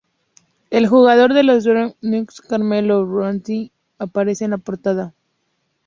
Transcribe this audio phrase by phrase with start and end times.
[0.71, 3.69] El jugador de los Denver Nuggets, Carmelo Anthony,
[3.99, 5.13] aparece en la portada.